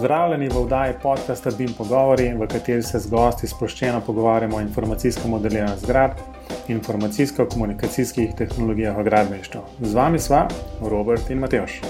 [0.00, 5.30] Pozdravljeni v oddaji podcasta BIM Pogovori, v kateri se z gosti sproščeno pogovarjamo o informacijskem
[5.30, 6.14] modeliranju zgrad
[6.68, 9.60] in informacijsko-komunikacijskih tehnologijah v gradbeništvu.
[9.80, 10.46] Z vami sva
[10.80, 11.82] Robert in Matejš.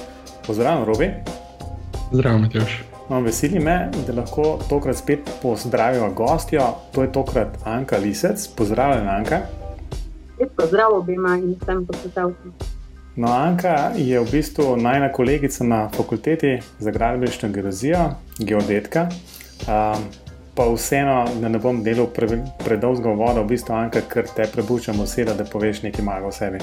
[0.47, 1.11] Pozdravljen, Robi.
[2.11, 2.75] Zdravo, Matejš.
[3.11, 3.77] No, veseli me,
[4.07, 6.67] da lahko tokrat spet pozdravimo gostjo.
[6.91, 8.49] To je tokrat Anka Lisec.
[8.59, 9.41] Pozdravljen, Anka.
[10.57, 12.70] Pozdrav obima in vsem poslušalcem.
[13.17, 17.99] No, Anka je v bistvu najna kolegica na fakulteti za gradbeništvo in geodezijo,
[18.39, 19.09] geodetka.
[19.67, 20.05] Um,
[20.55, 25.01] pa vseeno, da ne bom delal pre, predolgo vodo, v bistvu Anka, ker te prebučam
[25.01, 26.63] oseba, da poveš nekaj malo o sebi.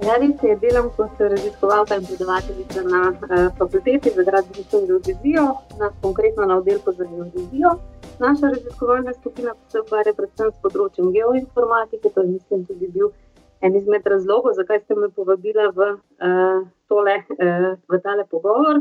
[0.00, 5.48] Ja, res je, delam kot raziskovalka in predavateljica na uh, fakulteti za gradbeništvo in geodezijo,
[5.78, 7.76] na, konkretno na oddelku za geodezijo.
[8.18, 13.12] Naša raziskovalna skupina se ukvarja predvsem s področjem geoinformatike, to je mislim tudi bil
[13.60, 18.80] en izmed razlogov, zakaj ste me povabili v, uh, tole, uh, v tale pogovor.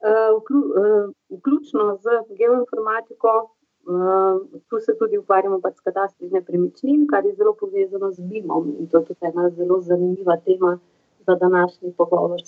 [0.00, 3.32] Uh, vklju, uh, vključno z geoinformatiko,
[3.88, 8.76] uh, tu se tudi ukvarjamo pač s katastri nepremičnin, kar je zelo povezano z BIM-om
[8.78, 10.78] in to je tudi ena zelo zanimiva tema
[11.26, 12.40] za današnji pogovor.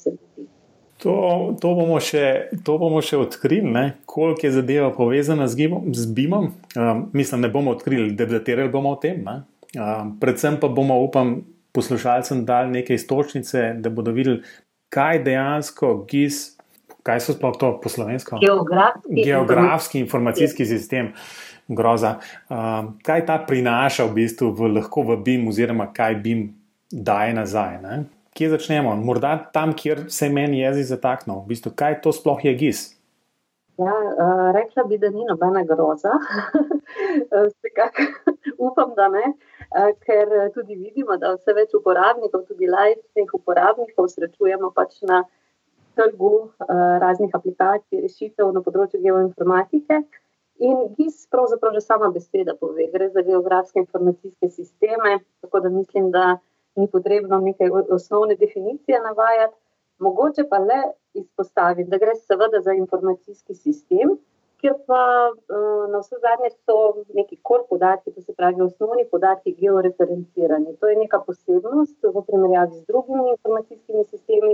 [1.02, 1.12] To,
[1.60, 6.52] to, bomo še, to bomo še odkrili, koliko je zadeva povezana z, z BIM-om.
[6.76, 9.24] Um, mislim, ne bomo odkrili, debatirali bomo o tem.
[9.26, 11.40] Um, predvsem pa bomo, upam,
[11.72, 14.42] poslušalcem dali neke istočnice, da bodo videli,
[14.92, 16.58] kaj dejansko GIS,
[17.02, 18.38] kaj so sploh to po slovensko?
[18.40, 21.12] Geografski, Geografski informacijski sistem.
[21.68, 22.16] Groza.
[22.50, 26.40] Um, kaj ta prinaša v bistvu v, lahko v BIM, oziroma kaj BIM
[26.90, 27.78] daje nazaj?
[27.82, 28.02] Ne?
[28.36, 28.96] Kje začnemo?
[28.98, 31.44] Morda tam, kjer se meni jezik zataknil.
[31.44, 32.82] V bistvu, kaj to sploh je GIS?
[33.80, 36.12] Ja, uh, rekla bi, da ni nobena groza.
[38.66, 39.24] Upam, da ne.
[39.32, 39.51] Uh,
[40.06, 45.22] ker eh, tudi vidimo, da vse več uporabnikov, tudi lajčnih uporabnikov, srečujemo pač na
[45.96, 50.02] trgu eh, raznih aplikacij, rešitev na področju geoinformatike.
[50.62, 56.10] In GIS, pravzaprav že sama beseda pove, gre za geografske informacijske sisteme, tako da mislim,
[56.14, 56.38] da
[56.76, 59.56] ni potrebno nekaj osnovne definicije navajati.
[60.02, 60.80] Mogoče pa le
[61.14, 64.16] izpostaviti, da gre seveda za informacijski sistem,
[64.62, 65.02] kjer pa
[65.34, 66.76] uh, na vse zadnje so
[67.18, 70.76] neki kor podatki, to se pravi osnovni podatki, georeferencirani.
[70.80, 74.52] To je neka posebnost v primerjavi z drugimi informacijskimi sistemi,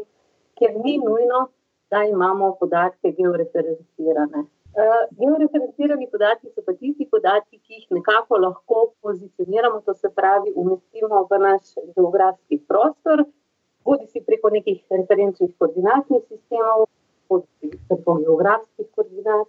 [0.58, 1.48] kjer ni nujno,
[1.92, 4.44] da imamo podatke georeferencirane.
[4.78, 10.54] Uh, georeferencirani podatki so pa tisti podatki, ki jih nekako lahko pozicioniramo, to se pravi,
[10.56, 13.26] umestimo v naš geografski prostor,
[13.84, 16.88] bodi si preko nekih referenčnih koordinatnih sistemov,
[17.28, 19.48] bodi si preko geografskih koordinat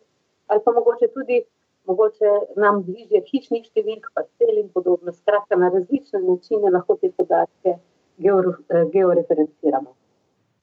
[0.50, 1.44] ali pa mogoče tudi
[1.90, 5.14] mogoče nam bližje hišnih številk, pa cel in podobno.
[5.16, 9.96] Skratka, na različne načine lahko te podatke eh, georeferenciramo.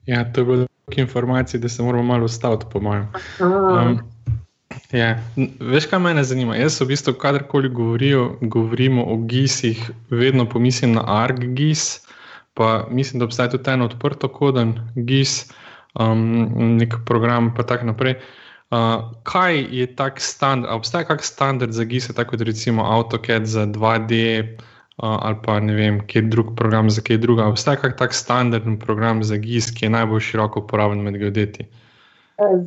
[0.07, 3.09] Ja, to je bilo toliko informacij, da se moramo malo ustaviti, po mojem.
[3.43, 3.99] Um,
[4.95, 5.17] ja.
[5.59, 6.55] Veš, kaj me zanima?
[6.55, 11.87] Jaz v bistvu, kadarkoli govorijo, govorimo o GIS-ih, vedno pomislim na ArcGIS,
[12.55, 15.41] pa mislim, da obstaja tudi en odprto koden GIS,
[15.99, 16.23] um,
[16.79, 18.15] nek program, pa tako naprej.
[18.15, 18.46] Uh,
[19.23, 24.43] kaj je tak standard, obstaja kak standard za GIS, tako kot recimo AutoCAD za 2D
[24.43, 24.57] uh,
[24.97, 27.47] ali pa ne vem, kje drug program za kaj druga.
[27.47, 31.67] Obstaja kak tak standardni program za GIS, ki je najbolj široko uporabljen med geodeti?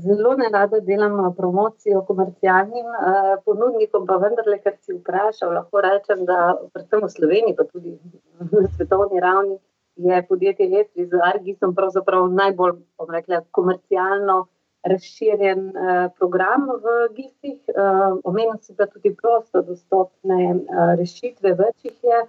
[0.02, 6.24] Zelo ne rada delam promocijo komercialnim uh, ponudnikom, pa vendarle, ker si vprašal, lahko rečem,
[6.26, 7.94] da predvsem v Sloveniji, pa tudi
[8.40, 9.58] na svetovni ravni,
[10.00, 14.46] je podjetje Etri z Argisom pravzaprav najbolj, bom rekla, komercialno
[14.82, 21.84] razširjen uh, program v GIS-ih, uh, omenil si pa tudi prosto dostopne uh, rešitve, več
[21.84, 22.20] jih je.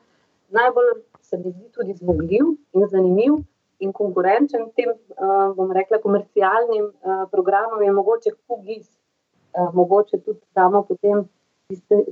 [0.51, 0.91] Najbolj
[1.23, 3.37] se mi zdi tudi zmogljiv in zanimiv
[3.79, 8.89] in konkurenčen tem, uh, bom rekla, komercialnim uh, programom je mogoče QGIS.
[9.51, 11.25] Uh, mogoče tudi damo potem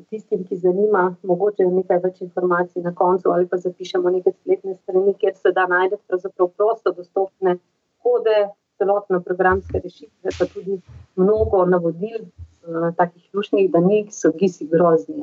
[0.09, 5.13] tistim, ki zanima, mogoče nekaj več informacij na koncu ali pa zapišemo neke spletne strani,
[5.19, 7.57] kjer se da najti pravzaprav prosto dostopne
[8.03, 8.38] kode,
[8.79, 10.79] celotne programske rešitve, pa tudi
[11.19, 15.19] mnogo navodil, uh, takih lušnih, da ni, so gisi grozni.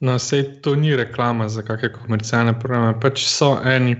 [0.00, 2.96] No, sej to ni reklama za kakšne komercialne programe.
[3.02, 3.98] Pač so eni,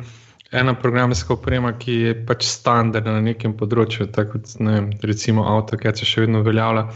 [0.53, 5.45] ena programska oprema, ki je pač standardna na nekem področju, tako kot ne vem, recimo
[5.47, 6.89] avto, ki se še vedno uveljavlja.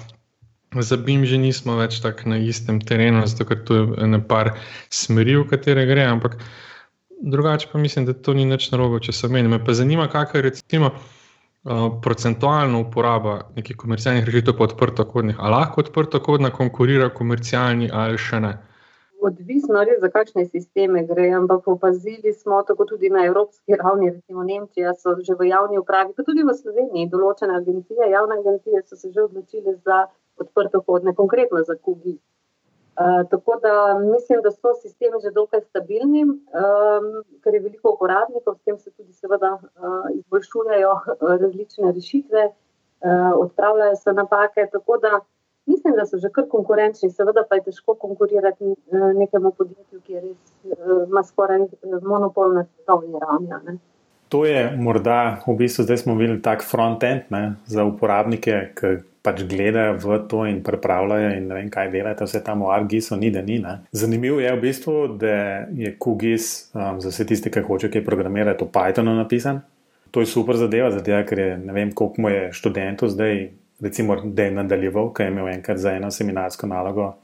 [0.74, 4.56] Za BIM že nismo več tako na istem terenu, zato ker tu je nekaj
[4.90, 6.40] smeri, v katere gre, ampak
[7.22, 9.48] drugače pa mislim, da to ni nič narobe, če se meni.
[9.48, 10.90] Me pa zanima, kakšno je recimo.
[11.64, 18.40] Uh, procentualna uporaba nekih komercialnih rešitev po odprtokodnih, ali lahko odprtokodna konkurira komercialni ali še
[18.44, 18.52] ne?
[19.26, 24.44] odvisno je, za kakšne sisteme gre, ampak opazili smo tako tudi na evropski ravni, recimo
[24.44, 28.96] Nemčija, so že v javni upravi, pa tudi v Sloveniji, določene agencije, javne agencije so
[28.96, 30.06] se že odločile za
[30.36, 32.18] odprto hodne, konkretno za kugi.
[32.94, 37.06] Uh, tako da mislim, da so sistemi že dokaj stabilni, um,
[37.42, 43.96] ker je veliko uporabnikov, s tem se tudi seveda uh, izboljšujejo različne rešitve, uh, odpravljajo
[43.96, 44.68] se napake.
[44.72, 45.20] Tako da
[45.66, 48.74] mislim, da so že kar konkurenčni, seveda pa je težko konkurirati
[49.14, 51.66] nekemu podjetju, ki je res, uh, ima skoraj
[52.02, 53.78] monopol na svetovni ravni.
[54.28, 57.28] To je morda v bistvu zdaj smo videli tak front-end
[57.66, 62.42] za uporabnike, ki pač gledajo v to in pripravljajo in ne vem, kaj delajo, vse
[62.44, 63.56] tam v Argisu ni, da ni.
[63.58, 63.78] Ne.
[63.88, 68.66] Zanimivo je v bistvu, da je QGIS um, za vse tiste, ki hoče kaj programirati,
[68.66, 69.62] v Pythonu napisan.
[70.12, 73.48] To je super zadeva, zato ker je ne vem, koliko mu je študentov zdaj,
[73.80, 77.14] recimo, da je nadaljeval, kaj je imel enkrat za eno seminarsko nalogo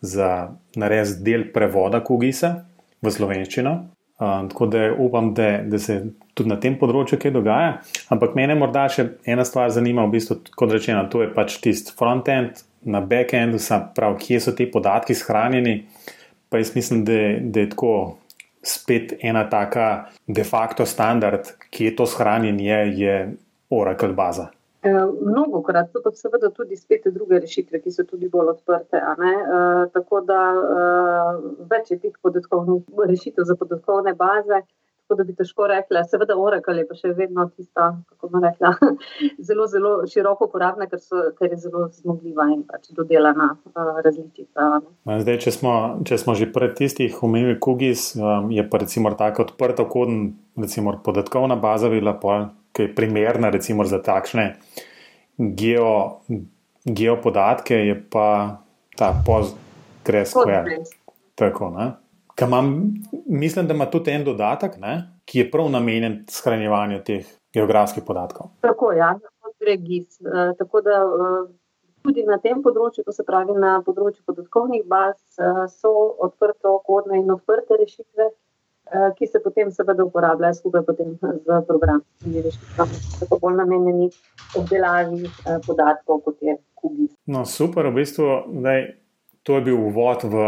[0.00, 2.54] za narediti del prevoda QGIS-a
[3.02, 3.74] v slovenščino.
[4.18, 6.00] Tako da upam, da, da se
[6.34, 7.76] tudi na tem področju kaj dogaja.
[8.10, 11.94] Ampak mene morda še ena stvar zanima, v bistvu, kot rečeno, to je pač tisti
[11.94, 13.60] front-end, na back-endu,
[13.94, 15.76] pravi, kje so ti podatki shranjeni.
[16.50, 17.94] Pa jaz mislim, da, da je tako
[18.62, 23.16] spet ena taka de facto standard, kje to shranjenje je
[23.70, 24.48] Oracle baza.
[24.82, 29.00] Eh, Mnogo krat so pa seveda tudi spet druge rešitve, ki so tudi bolj odprte.
[29.02, 29.30] E,
[29.90, 30.82] tako da e,
[31.70, 34.60] več je teh podatkovnih rešitev za podatkovne baze,
[35.02, 36.04] tako da bi težko rekla.
[36.06, 38.70] Seveda Oracle je pa še vedno tista, kako bi rekla,
[39.48, 44.68] zelo, zelo široko uporabna, ker, so, ker je zelo zmogljiva in pač dodelana e, različica.
[45.24, 45.74] Zdaj, če smo,
[46.06, 48.12] če smo že pred tistih omenili Kugis,
[48.54, 52.46] je pa recimo tako odprto koden, recimo podatkovna baza bila pol
[52.78, 54.52] ki je primerna recimo, za takšne
[55.38, 56.20] geo,
[56.86, 58.28] geopodatke, je pa
[58.94, 60.70] ta PostgreSQL.
[61.34, 61.72] Tako,
[62.46, 62.94] imam,
[63.26, 64.94] mislim, da ima tudi en dodatek, ne,
[65.26, 68.54] ki je prav namenjen shranjevanju teh geografskih podatkov.
[68.62, 69.14] Tako, ja,
[69.76, 70.20] GIS.
[70.20, 71.48] Eh, tako da eh,
[72.02, 75.92] tudi na tem področju, to se pravi na področju podatkovnih baz, eh, so
[76.26, 78.30] odprto kodne in odprte rešitve.
[78.88, 80.82] Eh, ki se potem seveda uporabljajo skupaj
[82.24, 84.08] z rešitvami, tako bolj namenjeni
[84.56, 87.10] obdelavi eh, podatkov, kot je Kubis.
[87.26, 88.28] No, super, v bistvu,
[88.64, 88.86] daj,
[89.44, 90.46] to je bil uvod v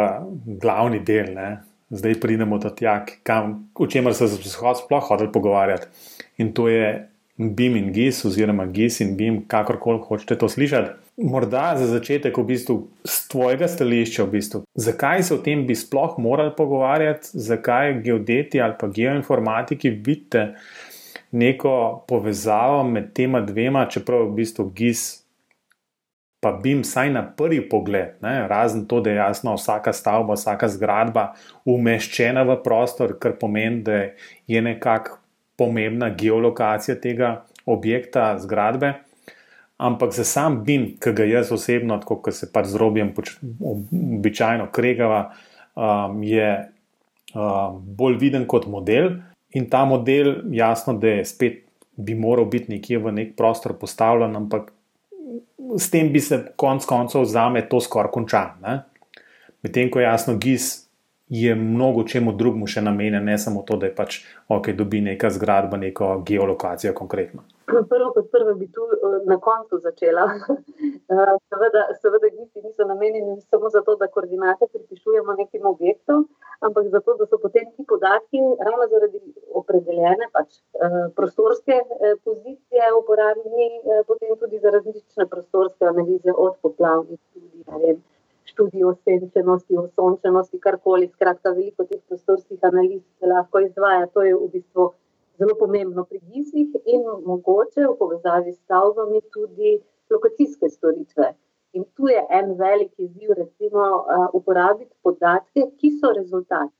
[0.62, 1.34] glavni del.
[1.36, 1.50] Ne?
[1.92, 3.04] Zdaj pridemo do tega,
[3.76, 5.90] o čemer se sploh hodili pogovarjati.
[6.40, 11.09] In to je BIM in GIS, oziroma GIS in BIM, kakorkoli hočete to slišati.
[11.20, 12.74] Morda za začetek, v bistvu,
[13.04, 18.60] z tvojega stališča, v bistvu, zakaj se o tem bi sploh morali pogovarjati, zakaj geodeti
[18.60, 20.54] ali pa geoinformatiki vidite
[21.30, 25.02] neko povezavo med tema dvema, čeprav v bistvu GIS.
[26.40, 30.38] Pa bi jim vsaj na prvi pogled, ne, razen to, da je jasno, vsaka stavba,
[30.40, 31.34] vsaka zgradba
[31.68, 33.98] umeščena v prostor, kar pomeni, da
[34.48, 35.20] je nekako
[35.60, 38.94] pomembna geolokacija tega objekta, zgradbe.
[39.80, 43.14] Ampak za sam BIM, ki ga jaz osebno, kot se pač z robijem,
[43.64, 45.22] običajno kregava,
[45.72, 46.50] um, je
[47.32, 49.14] um, bolj viden kot model.
[49.56, 51.64] In ta model, jasno, da je spet
[52.00, 54.70] bi moral biti nekje v nek prostor postavljen, ampak
[55.78, 58.78] s tem bi se konec koncev za me to skoraj končalo.
[59.62, 60.89] Medtem ko jasno GIS
[61.30, 64.18] je mnogo čemu drugemu še namenjen, ne samo to, da je pač
[64.50, 67.44] ok, dobi neka zgradba, neko geolokacijo konkretno.
[67.70, 70.26] Prvo, kot prvo, bi tu eh, na koncu začela.
[71.10, 76.20] Eh, seveda, seveda, gisi niso namenjeni samo zato, da koordinate pripišujemo nekim objektom,
[76.62, 79.18] ampak zato, da so potem ti podatki, ravno zaradi
[79.60, 81.80] opredeljene pač, eh, prostorske
[82.22, 83.68] pozicije, uporabljeni
[84.06, 88.19] potem tudi za različne prostorske analize, od poplavnih tudi študij o
[89.04, 91.08] senčenosti, o sončenosti, karkoli.
[91.08, 94.06] Skratka, veliko teh prostorskih analiz se lahko izvaja.
[94.14, 94.92] To je v bistvu
[95.38, 99.78] zelo pomembno pri gizih in mogoče v povezavi s stavbami tudi
[100.10, 101.34] lokacijske storitve.
[101.72, 106.70] In tu je en velik izziv, recimo, uporabiti podatke, ki so rezultat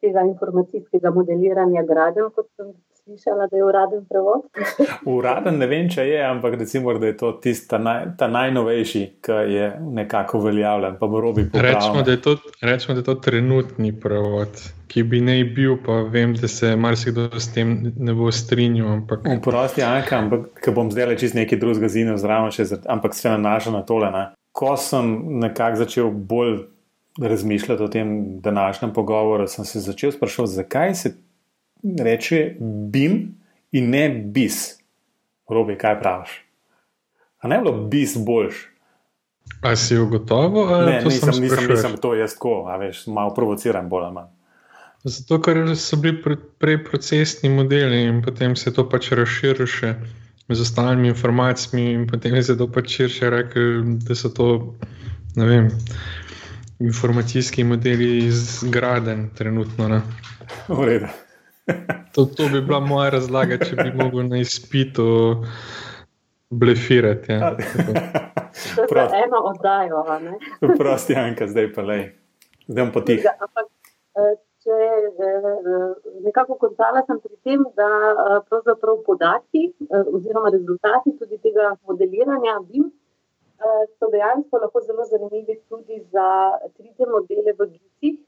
[0.00, 2.72] tega informacijskega modeliranja gradenj, kot sem
[3.04, 4.42] slišala, da je uraden prevod.
[5.16, 9.38] uraden ne vem, če je, ampak recimo, da je to tista naj, ta najnovejši, ki
[9.52, 10.98] je nekako uveljavljen.
[11.52, 12.16] Rečemo da,
[12.62, 17.28] rečemo, da je to trenutni prevod, ki bi naj bil, pa vem, da se marsikdo
[17.40, 18.92] s tem ne bo strinjal.
[18.92, 19.26] Ampak...
[19.44, 23.74] Prosti, Anka, ampak bom zdaj le čist nekaj drugega zina, zraven še, ampak se nanaša
[23.74, 24.12] na tole.
[24.14, 24.28] Ne?
[24.52, 26.62] Ko sem nekako začel bolj
[27.20, 31.14] razmišljati o tem današnjem pogovoru, sem se začel sprašovati, zakaj se
[31.82, 33.34] reče bim
[33.72, 34.78] in ne bis.
[35.48, 36.36] Robi, kaj praviš?
[37.42, 38.68] A ne bilo bis boljš?
[39.62, 40.70] A si ugotovil?
[40.86, 44.30] Ne, to nisem, nisem, nisem to jaz tako, a veš, malo provociram bolj ali manj.
[45.04, 49.96] Zato, ker so bili prej procesni modeli in potem se to pač razširi še
[50.54, 53.66] z ostalimi informacijami, in potem se to pač širše reče,
[54.06, 54.48] da so to
[55.36, 55.70] vem,
[56.78, 60.02] informacijski modeli iz Graden, trenutno.
[62.14, 65.06] To, to bi bila moja razlaga, če bi mogel na izpitu
[66.50, 67.32] blefirati.
[67.32, 67.56] Ja.
[68.88, 70.04] To je eno oddajo.
[70.78, 72.00] Prosti, Anka, zdaj pa le.
[72.68, 73.22] Zdaj potih.
[73.24, 73.32] Ja,
[74.20, 74.78] eh, če
[75.28, 75.46] eh,
[76.26, 79.70] nekako končala sem pri tem, da eh, pravzaprav podatki
[80.12, 82.90] oziroma rezultati tudi tega modeliranja BIM
[83.98, 86.26] so dejansko lahko zelo zanimivi tudi za
[86.78, 88.18] 3D modele v GIS-ih,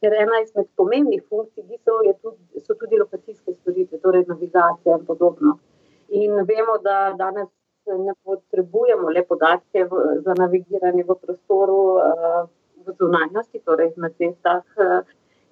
[0.00, 5.58] ker ena izmed pomembnih funkcij GIS-ov tudi, so tudi lokacijske storitve, torej navigacija in podobno.
[6.08, 7.50] In vemo, da danes
[7.86, 12.44] ne potrebujemo le podatke v, za navigiranje v prostoru, uh,
[12.86, 14.64] v zunanjosti, torej na cestah,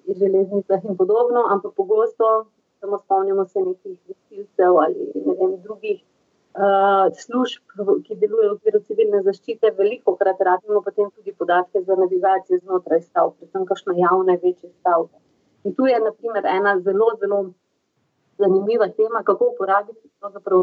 [0.07, 2.45] železnicah in podobno, ampak pogosto
[2.79, 6.01] samo spomnimo se nekih gasilcev ali ne vem, drugih
[6.53, 7.63] služb,
[8.05, 9.71] ki delujejo v okviru civilne zaščite.
[9.77, 15.17] Veliko krat rabimo potem tudi podatke za navigacijo znotraj stavb, predvsem kakšne javne večje stavbe.
[15.63, 17.39] In tu je naprimer ena zelo, zelo
[18.37, 20.09] zanimiva tema, kako uporabiti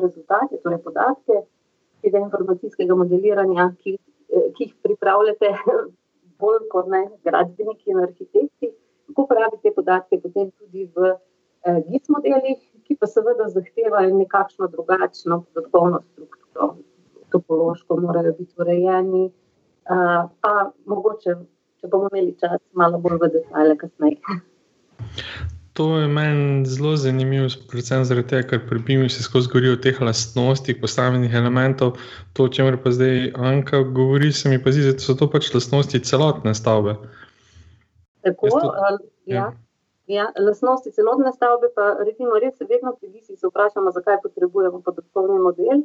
[0.02, 1.42] rezultate, torej podatke
[2.02, 3.96] tega informacijskega modeliranja, ki,
[4.32, 5.50] eh, ki jih pripravljate
[6.40, 8.70] bolj kot ne gradbeniki in arhitekti,
[9.08, 11.12] kako uporabiti te podatke potem tudi v
[11.64, 16.74] eh, GIS modelih, ki pa seveda zahtevajo nekakšno drugačno podatkovno strukturo,
[17.30, 20.54] topološko morajo biti urejeni, eh, pa
[20.90, 21.36] mogoče,
[21.80, 24.18] če bomo imeli čas, malo bolj v detalje kasneje.
[25.78, 29.78] To je meni zelo zanimivo, predvsem zaradi tega, ker pri BIM-u se skozi govori o
[29.78, 31.94] teh lastnostih, posameznih elementov.
[32.34, 35.54] To, o čemer pa zdaj Anka govori, se mi pa zdi, da so to pač
[35.54, 36.98] lastnosti celotne stavbe.
[38.26, 38.74] Tako, to,
[39.30, 39.36] ja.
[39.36, 39.50] Ja.
[40.10, 45.38] Ja, lastnosti celotne stavbe, pa recimo res vedno pri visi se vprašamo, zakaj potrebujemo podatkovni
[45.38, 45.84] model.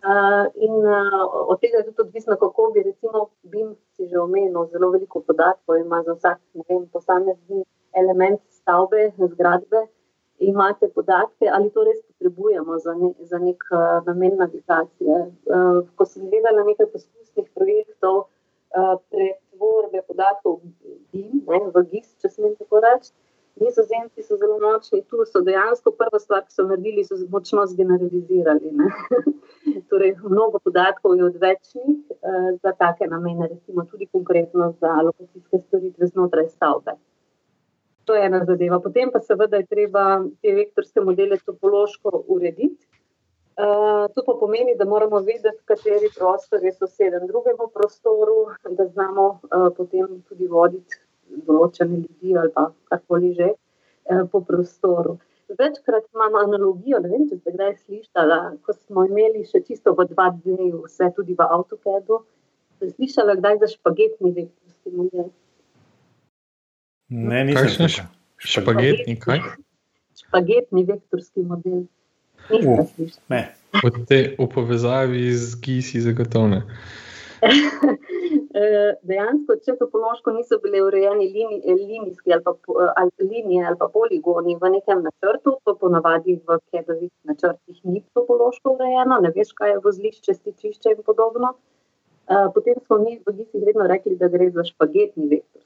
[0.00, 1.20] Uh, in uh,
[1.52, 5.78] od tega je tudi odvisno, kako bi recimo BIM si že omenil, zelo veliko podatkov
[5.78, 6.38] ima za vsak
[6.92, 7.62] posamezni
[8.02, 9.84] element stavbe, zgradbe,
[10.38, 15.22] imate podatke, ali to res potrebujemo za, ne, za nek uh, namen navigacije.
[15.46, 20.62] Uh, ko sem gledala nekaj poskusnih projektov uh, pretvorbe podatkov
[21.12, 23.12] BIM, ne, v GIS, če smem tako reči.
[23.60, 28.72] Nizozemci so zelo močni, tu so dejansko prva stvar, ki so naredili, so močno zgeneralizirali.
[29.90, 36.06] torej, mnogo podatkov je odvečnih uh, za take namene, recimo tudi konkretno za lokacijske storitve
[36.06, 36.96] znotraj stavbe.
[38.04, 38.80] To je ena zadeva.
[38.80, 42.86] Potem pa seveda je treba te vektorske modele topološko urediti.
[43.60, 49.26] Uh, to pa pomeni, da moramo vedeti, kateri prostor je soseden drugemu prostoru, da znamo
[49.28, 50.96] uh, potem tudi voditi
[51.46, 55.18] določene ljudi ali pa karkoli že uh, po prostoru.
[55.58, 60.06] Večkrat imamo analogijo, ne vem, če ste kdaj slišali, ko smo imeli še čisto v
[60.12, 62.20] 2D, vse tudi v AutoCAD-u.
[62.78, 65.32] Ste slišali kdaj za špagetni vektorski model?
[67.10, 68.06] Ne, nisem še
[68.38, 69.42] špagetni, kaj?
[70.22, 71.88] Špagetni vektorski model.
[72.50, 72.86] Uh,
[73.82, 76.62] Od te v povezavi z GIS-i zagotovne.
[78.50, 82.54] Eh, dejansko, če topološko niso bile urejeni linijski ali, pa,
[82.98, 88.72] ali linije ali pa poligoni v nekem načrtu, to ponavadi v kedovih načrtih ni topološko
[88.74, 91.52] urejeno, ne veš, kaj je vozlišče, stičišče in podobno.
[92.26, 95.62] Eh, potem smo mi v GIS-ih vedno rekli, da gre za špagetni vektor.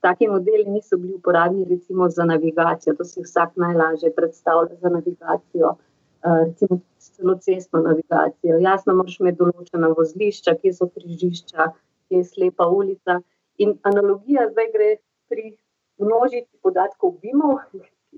[0.00, 5.74] Taki modeli niso bili uporabni recimo za navigacijo, to si vsak najlažje predstavlja za navigacijo,
[5.74, 5.89] eh,
[6.22, 8.58] recimo celo cestno navigacijo.
[8.58, 11.70] Jasno, moraš imeti določena vozlišča, kje so križišča,
[12.08, 13.20] kje je slepa ulica.
[13.60, 14.90] In analogija zdaj gre
[15.32, 15.54] pri
[16.00, 17.60] množici podatkov BIM-ov,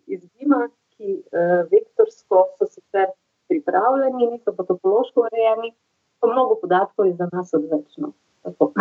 [0.07, 0.67] iz BIM-a,
[0.97, 3.11] ki uh, vektorsko so sicer
[3.51, 5.73] pripravljeni, niso pa topološko urejeni,
[6.21, 8.13] pa mnogo podatkov je za nas odvečno.
[8.43, 8.73] Tako.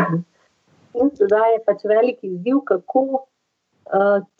[1.01, 3.25] In sedaj je pač veliki izziv, kako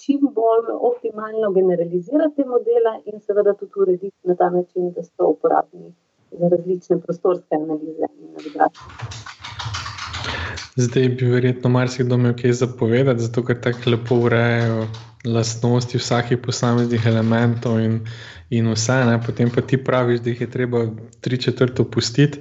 [0.06, 5.94] čim bolj optimalno generalizirati modele in seveda tudi urediti na ta način, da so uporabni
[6.32, 8.88] za različne prostorske analize in navigacije.
[10.76, 14.86] Zdaj bi verjetno marsikdo imel kaj zapovedati, zato ker tako lepo urejajo
[15.26, 18.00] lastnosti vsakih posameznih elementov in,
[18.50, 19.20] in vse, ne?
[19.26, 20.86] potem pa ti praviš, da jih je treba
[21.22, 22.40] tri četrt opustiti.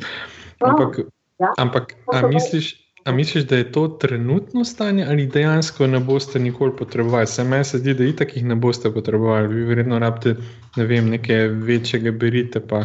[0.60, 1.00] Ampak,
[1.38, 1.52] ja.
[1.58, 6.76] ampak a misliš, A misliš, da je to trenutno stanje ali dejansko ne boste nikoli
[6.78, 7.26] potrebovali?
[7.26, 9.48] Se meni se zdi, da itak jih ne boste potrebovali.
[9.54, 10.34] Vi verjetno rabite
[10.76, 11.34] ne vem, neke
[11.66, 12.84] večjega berite, pa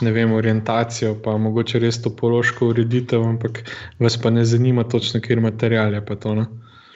[0.00, 3.62] ne vem, orientacijo, pa mogoče res topološko ureditev, ampak
[4.00, 6.34] vas pa ne zanima točno, kjer material je pa to.
[6.34, 6.46] No?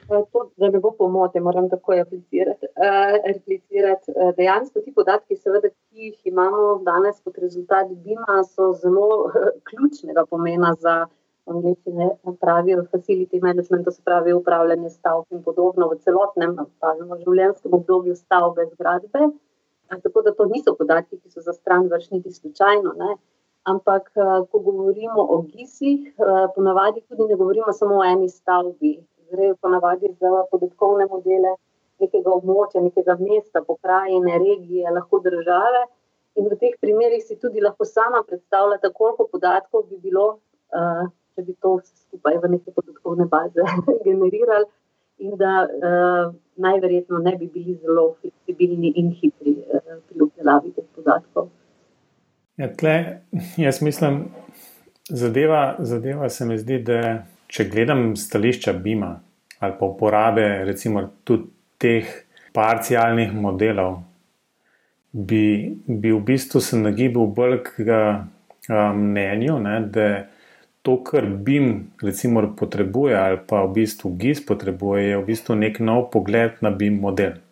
[0.07, 2.67] To, da ne bo pomote, moram tako aplicirati.
[2.75, 4.11] Uh, replicirati.
[4.11, 9.47] Uh, dejansko ti podatki, seveda, ki jih imamo danes kot rezultat BIM-a, so zelo uh,
[9.71, 11.05] ključnega pomena za
[11.47, 17.17] anglici ne pravijo facility management, to se pravi upravljanje stavb in podobno v celotnem pravimo,
[17.23, 19.29] življenjskem obdobju stavbe zgradbe.
[20.03, 22.93] Tako da to niso podatki, ki so za stran vršniti slučajno.
[22.97, 23.15] Ne.
[23.67, 24.09] Ampak,
[24.51, 26.13] ko govorimo o GIS-ih,
[26.55, 28.97] ponavadi tudi ne govorimo samo o eni stavbi.
[29.31, 31.55] Gre ponavadi za podatkovne modele
[31.99, 35.85] nekega območja, nekega mesta, pokrajine, regije, lahko države.
[36.37, 40.27] In v teh primerih si tudi lahko sama predstavljate, koliko podatkov bi bilo,
[41.37, 43.61] če bi to vse skupaj v neke podatkovne baze
[44.07, 44.65] generirali,
[45.21, 50.85] in da uh, najverjetno ne bi bili zelo fleksibilni in hitri uh, pri obdelavi teh
[50.95, 51.49] podatkov.
[52.57, 53.21] Ja, tle,
[53.57, 54.23] jaz mislim,
[55.09, 57.01] zadeva, zadeva se mi zdi, da
[57.53, 59.13] če gledam stališča BIM-a
[59.59, 61.47] ali pa uporabe, recimo, tudi
[61.81, 62.09] teh
[62.53, 63.95] parcialnih modelov,
[65.11, 70.07] bi, bi v bistvu se nagibal bolj k um, mnenju, ne, da
[70.87, 75.81] to, kar BIM recimo, potrebuje, ali pa v bistvu GIS potrebuje, je v bistvu nek
[75.83, 77.43] nov pogled na BIM model.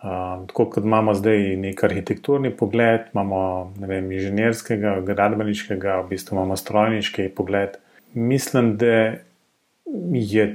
[0.00, 3.40] Uh, tako kot imamo zdaj nek arhitekturni pogled, imamo
[3.84, 7.76] vem, inženirskega, gradbeniškega, v bistvu imamo strojniški pogled.
[8.16, 9.20] Mislim, da
[10.16, 10.46] je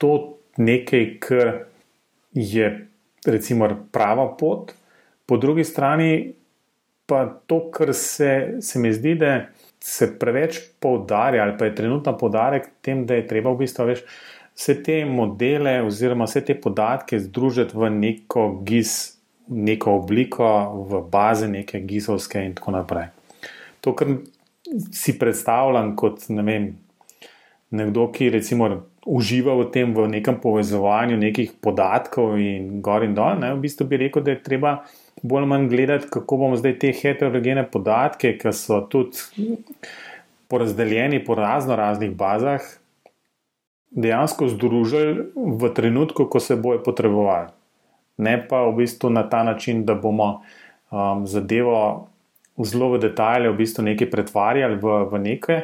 [0.00, 0.14] to
[0.56, 1.52] nekaj, kar
[2.32, 2.72] je
[3.28, 4.72] recimo prava pot,
[5.28, 6.32] po drugi strani
[7.06, 9.34] pa to, kar se, se mi zdi, da
[9.86, 14.00] se preveč poudarja, ali pa je trenutno poudarek tem, da je treba v bistvu več
[14.56, 18.96] vse te modele oziroma vse te podatke združiti v neko GIS,
[19.46, 20.48] neko obliko,
[20.90, 23.12] v baze neke GIS-ovske in tako naprej.
[23.86, 24.10] To, kar
[24.90, 26.68] si predstavljam kot ne vem,
[27.70, 28.70] nekdo, ki recimo.
[29.06, 33.36] Uživa v tem, v nekem povezovanju nekih podatkov, in gor in dol.
[33.38, 34.72] Ne, v bistvu bi rekel, da je treba
[35.22, 39.56] bolj ali manj gledati, kako bomo zdaj te heterogene podatke, ki so tudi
[40.48, 42.60] porazdeljeni po razno raznih bazah,
[43.90, 47.48] dejansko združili v trenutku, ko se bojo potrebovali.
[48.16, 50.42] Ne pa v bistvu na ta način, da bomo
[50.90, 52.08] um, zadevo
[52.62, 55.60] zelo v detalje, v bistvu nekaj pretvarjali v, v nekaj,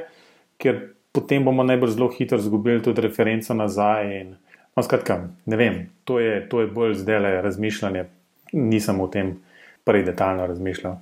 [0.61, 0.81] ker
[1.13, 4.17] potem bomo najbolj zelo hitro izgubili tudi referenco nazaj.
[4.21, 4.35] In,
[4.77, 8.05] no, skratka, ne vem, to je, to je bolj zdaj le razmišljanje
[8.53, 9.37] nisem o tem
[9.85, 11.01] prej detaljno razmišljal.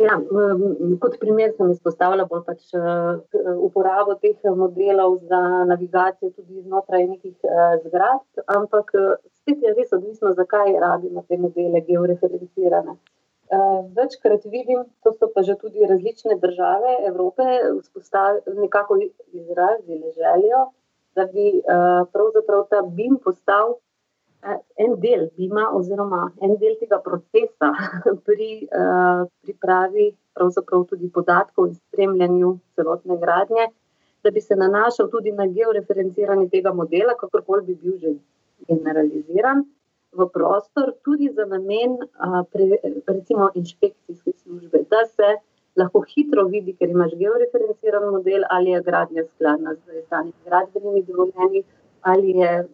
[0.00, 0.16] Ja,
[1.00, 2.72] kot primer sem izpostavila bolj pač
[3.66, 7.36] uporabo teh modelov za navigacijo tudi znotraj nekih
[7.84, 8.90] zgradb, ampak
[9.36, 12.96] spet je res odvisno, zakaj rabimo te modele georeferencirane.
[13.98, 17.44] Večkrat vidim, to so pa že tudi različne države Evrope,
[18.56, 18.98] nekako
[19.32, 20.66] izrazili željo,
[21.14, 21.60] da bi
[22.12, 23.76] pravzaprav ta BIM postal
[24.76, 27.70] en del BIM-a, oziroma en del tega procesa
[28.26, 30.08] pri uh, pripravi
[30.88, 33.68] tudi podatkov in spremljanju celotne gradnje,
[34.22, 38.14] da bi se nanašal tudi na georeferenciranje tega modela, kakorkoli bi bil že
[38.68, 39.64] generaliziran
[40.12, 45.36] v prostor, tudi za namen, uh, pre, recimo, inšpekcijske službe, da se
[45.76, 51.62] lahko hitro vidi, ker imaš georeferenciran model, ali je gradnja skladna z izdanimi gradbenimi dovoljenji.
[52.02, 52.68] Ali je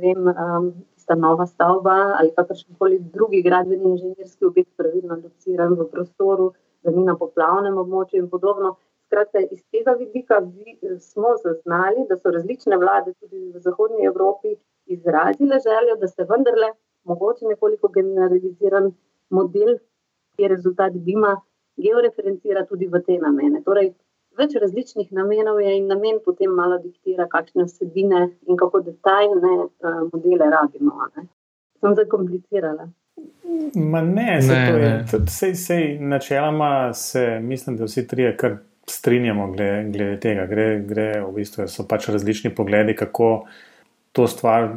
[0.00, 0.72] vem, um,
[1.04, 6.90] tista nova stavba ali kakršen koli drugi gradbeni inženirski objekt pravilno lociran v prostoru, da
[6.90, 8.76] ni na poplavnem območju in podobno.
[9.06, 10.40] Skratka, iz tega vidika
[11.00, 16.72] smo zaznali, da so različne vlade tudi v Zahodnji Evropi izrazile željo, da se vendarle
[17.04, 18.92] mogoče nekoliko generaliziran
[19.30, 19.76] model,
[20.36, 21.36] ki je rezultat BIM-a,
[21.76, 23.60] georeferencira tudi v te namene.
[23.64, 23.92] Torej,
[24.38, 30.04] več različnih namenov je in namen potem malo diktira, kakšne vsebine in kako detaljne uh,
[30.12, 31.08] modele rabimo.
[31.16, 31.26] Ne?
[31.80, 32.88] Sem zakomplicirala.
[33.74, 35.98] Ma ne, se ne, to je.
[36.00, 40.46] Načeloma se mislim, da vsi trije kar strinjamo glede, glede tega.
[40.46, 43.46] Gre, gre v bistvu, so pač različni pogledi, kako
[44.12, 44.74] to stvar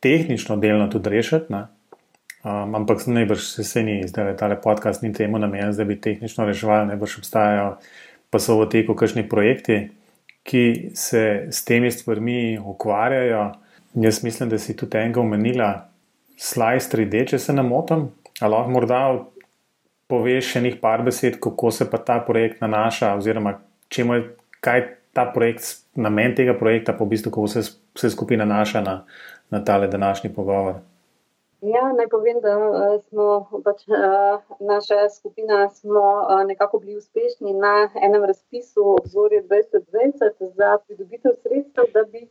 [0.00, 1.54] tehnično delno tudi rešiti.
[2.42, 6.46] Um, ampak najbrž se, se ni, zdaj ta podcast ni temu namenjen, da bi tehnično
[6.46, 7.76] reševali, najbrž obstajajo
[8.32, 9.90] pa so v teku kakšni projekti,
[10.48, 13.50] ki se s temi stvarmi ukvarjajo.
[14.02, 15.68] Jaz mislim, da si tudi enega omenila,
[16.40, 18.08] slice 3D, če se ne motim.
[18.40, 19.02] Ali lahko morda
[20.08, 23.58] poveš še nekaj besed, kako se pa ta projekt nanaša, oziroma
[23.92, 24.24] čemu je,
[24.64, 28.94] kaj ta projekt, namen tega projekta, pa v bistvu, ko vse, vse skupina naša na,
[29.52, 30.80] na tale današnji pogovor.
[31.62, 32.52] Ja, naj povem, da
[33.08, 33.26] smo
[33.64, 33.84] pač,
[34.60, 36.02] naša skupina smo
[36.46, 42.24] nekako bili uspešni na enem razpisu obzorja 2020 za pridobitev sredstev, da bi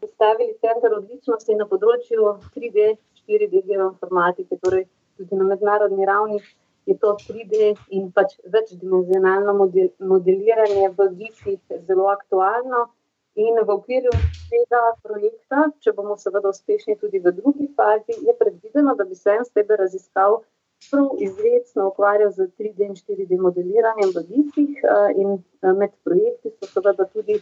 [0.00, 2.90] postavili center odličnosti na področju 3D,
[3.22, 4.84] 4D geoinformatike, torej
[5.16, 6.42] tudi na mednarodni ravni
[6.84, 12.90] je to 3D in pač večdimenzionalno model, modeliranje v GIS-ih zelo aktualno.
[13.34, 14.12] In v okviru
[14.50, 19.34] tega projekta, če bomo seveda uspešni tudi v drugi fazi, je predvideno, da bi se
[19.34, 20.42] en sebe raziskal
[20.90, 24.82] prav izredno ukvarjal z 3D in 4D modeliranjem v GIS-ih
[25.18, 25.38] in
[25.80, 27.40] med projekti so seveda tudi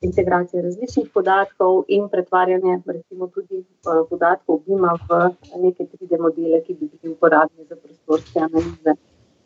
[0.00, 3.64] integracije različnih podatkov in pretvarjanje recimo, tudi
[4.10, 5.30] podatkov BIM-a v
[5.62, 8.94] neke 3D modele, ki bi bili uporabni za prostorske analize.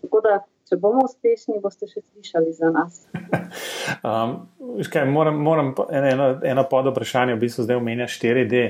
[0.02, 3.06] Tako da, če bomo uspešni, boste še slišali za nas.
[4.06, 4.48] um,
[4.88, 8.62] kaj, moram moram eno, eno pod vprašanje, v bistvu zdaj omenja 4D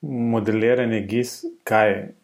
[0.00, 2.14] modeliranje GIS, kaj je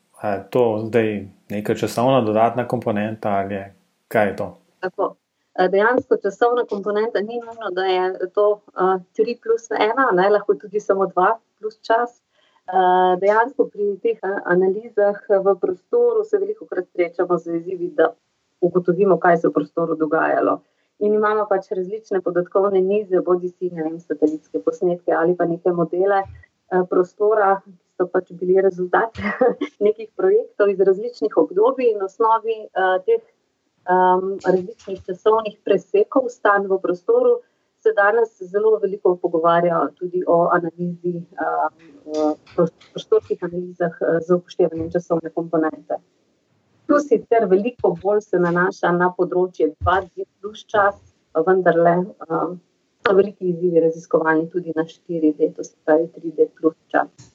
[0.51, 3.75] to zdaj neka časovna dodatna komponenta ali je,
[4.09, 4.59] kaj je to?
[4.81, 5.17] Tako.
[5.71, 10.55] Dejansko časovna komponenta ni nujno, da je to uh, eh, 3 plus 1, ne, lahko
[10.55, 12.23] tudi samo 2 plus čas.
[12.65, 18.15] Uh, dejansko pri teh analizah v prostoru se veliko krat srečamo z izzivi, da
[18.61, 20.59] ugotovimo, kaj se v prostoru dogajalo.
[21.03, 26.21] In imamo pač različne podatkovne nize, bodi si vem, satelitske posnetke ali pa neke modele
[26.23, 29.19] uh, prostora, ki so pač bili rezultat
[29.87, 33.23] nekih projektov iz različnih obdobij in osnovi uh, teh
[33.91, 37.41] um, različnih časovnih presekov stanj v prostoru,
[37.85, 42.37] se danes zelo veliko pogovarja tudi o analizi, um,
[42.95, 45.99] prostorskih analizah uh, z upoštevanjem časovne komponente.
[46.87, 50.97] Tu sicer veliko bolj se nanaša na področje 2D plus čas,
[51.47, 51.95] vendar le
[52.29, 52.59] um,
[53.05, 57.31] so veliki izzivi raziskovalni tudi na 4D, to se pravi 3D plus čas.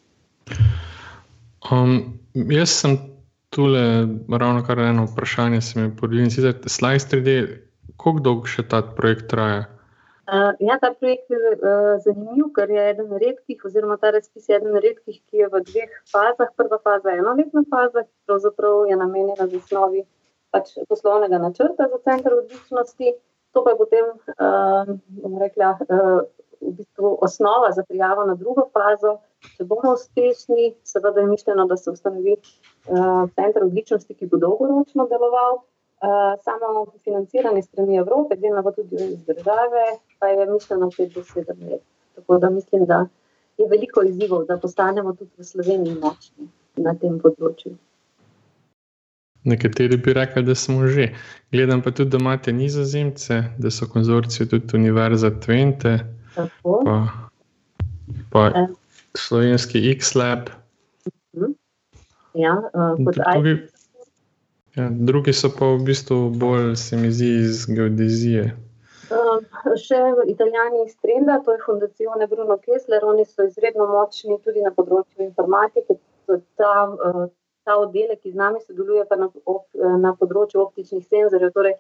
[1.72, 2.98] Um, jaz sem
[3.50, 3.82] Tule,
[4.30, 5.90] ravno kar eno vprašanje se mi.
[6.22, 7.32] In sicer, Slice 3D,
[7.98, 9.64] koliko dolgo še ta projekt traja?
[10.30, 14.58] Uh, ja, ta projekt je uh, zanimiv, ker je eden redkih, oziroma ta razpis je
[14.60, 16.52] eden redkih, ki je v dveh fazah.
[16.60, 20.04] Prva faza je enoletna faza, ki pravzaprav je namenjena za osnovi
[20.54, 23.16] pač poslovnega načrta za center odličnosti.
[23.58, 26.22] To pa je potem, uh, bom rekla, uh,
[26.62, 29.18] v bistvu osnova za prijavo na drugo fazo.
[29.56, 35.10] Če bomo uspešni, seveda je mišljeno, da se ustanovi uh, center odličnosti, ki bo dolgoročno
[35.10, 35.64] deloval.
[35.64, 35.79] Uh,
[36.44, 39.84] samo financiranje strani Evrope, delno pa tudi iz države,
[40.20, 41.82] pa je mišljeno 5-7 let.
[42.16, 43.08] Tako da mislim, da
[43.58, 47.76] je veliko izzivov, da postanemo tudi v Sloveniji močni na tem področju.
[49.44, 51.10] Nekateri bi rekli, da smo že.
[51.52, 56.00] Gledam pa tudi, da imate nizozemce, da so konzorci tudi Univerza Twente,
[56.36, 56.96] pa,
[58.32, 58.68] pa eh.
[59.18, 60.50] slovenski X-Lab.
[61.36, 61.56] Mhm.
[62.34, 63.56] Ja, uh, drugi,
[64.80, 68.44] ja, drugi so pa v bistvu bolj, se mi zdi, iz geodezije.
[69.10, 69.40] Uh,
[69.82, 70.00] še
[70.32, 75.26] italijani iz Trenda, to je Fundacione Bruno Kessler, oni so izredno močni tudi na področju
[75.26, 75.98] informatike.
[76.62, 77.24] Ta, uh,
[77.66, 79.66] ta oddelek, ki z nami sodeluje, pa na, op,
[80.04, 81.54] na področju optičnih senzorjev.
[81.58, 81.76] Torej,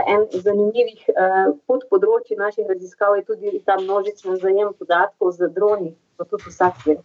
[0.00, 6.24] en zanimivih uh, podpodročji naših raziskav je tudi ta množičen zajem podatkov z droni, pa
[6.24, 7.04] tudi vsak svet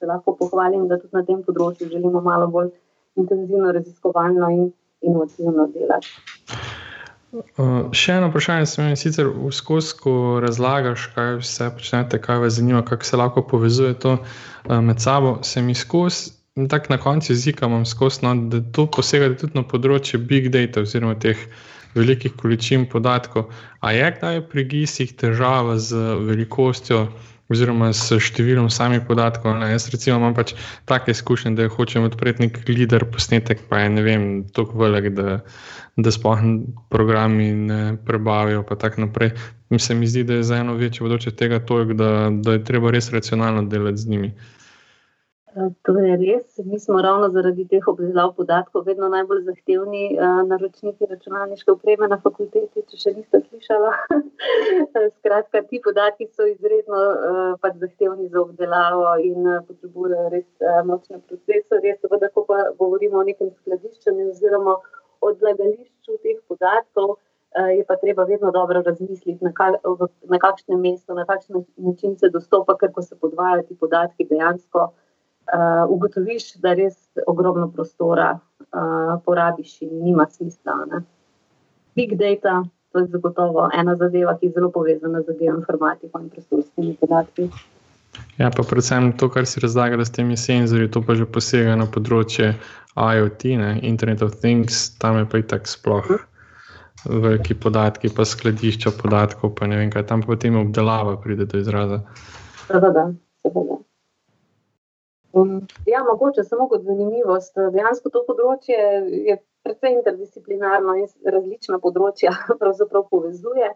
[0.00, 2.70] se lahko pohvalim, da tudi na tem področju želimo malo bolj
[3.16, 4.70] intenzivno, raziskovalno in
[5.00, 6.08] inovativno delati.
[7.30, 12.56] Uh, še eno vprašanje, se mi sicer v skozi razlagaš, kaj vse počnete, kaj vas
[12.58, 15.38] zanima, kako se lahko povezuje to uh, med sabo.
[15.46, 16.32] Se mi skozi,
[16.68, 20.82] tako na koncu jezika, imam skozi, no, da to posegate tudi na področje big data,
[20.82, 21.38] oziroma teh
[21.94, 23.50] velikih količin podatkov.
[23.78, 27.06] A je kdaj pri GIS-ih težava z velikostjo?
[27.50, 29.56] Oziroma s številom samih podatkov.
[29.58, 29.72] Ne.
[29.74, 30.54] Jaz recimo imam pač
[30.88, 35.40] take izkušnje, da hočem odpreti nek lider posnetek, pa je ne vem, tako velik, da,
[35.98, 36.44] da sploh
[36.92, 39.34] programi ne prebavijo, pa tako naprej.
[39.70, 42.64] Mi se mi zdi, da je za eno večje vodoče tega toliko, da, da je
[42.66, 44.32] treba res racionalno delati z njimi.
[45.54, 46.58] To je res.
[46.64, 52.18] Mi smo ravno zaradi teh obdelav podatkov vedno najbolj zahtevni uh, naročniki računalniške opreme na
[52.22, 53.90] fakulteti, če še niste slišali.
[55.16, 60.78] Skratka, ti podatki so izredno uh, pač zahtevni za obdelavo in uh, potrebujejo res uh,
[60.86, 61.96] močne procesorje.
[61.98, 64.78] Seveda, ko pa govorimo o nekem skladiščenju oziroma
[65.26, 69.82] odlagališču teh podatkov, uh, je pa treba vedno dobro razmisliti, na, kak,
[70.30, 74.92] na kakšnem mestu, na kakšen način se dostopa, ker ko se podvajajo ti podatki dejansko
[75.52, 80.84] uh, ugotoviš, da res ogromno prostora uh, porabiš in nima smisla.
[80.92, 81.02] Ne?
[81.94, 86.96] Big data to je zagotovo ena zadeva, ki je zelo povezana z geoinformatiko in prostorskimi
[87.00, 87.50] podatki.
[88.38, 91.86] Ja, pa predvsem to, kar si razlagal s temi senzorji, to pa že posega na
[91.86, 92.56] področje
[92.98, 93.70] IoT, ne?
[93.86, 96.10] Internet of Things, tam je pa i tak sploh
[97.04, 102.02] veliki podatki, pa skladišča podatkov, pa ne vem kaj, tam potem obdelava pride do izraza.
[102.66, 103.06] Seveda,
[103.46, 103.78] seveda.
[105.32, 107.54] Um, ja, mogoče samo kot zanimivost.
[107.74, 108.78] Dejansko to področje
[109.28, 112.32] je precej interdisciplinarno in različna področja
[113.12, 113.70] povezuje.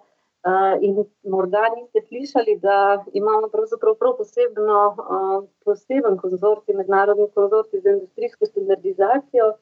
[0.45, 0.99] Uh, in
[1.33, 9.55] morda niste slišali, da imamo prav posebno, uh, poseben konzorcij, mednarodni konzorcij za industrijsko standardizacijo,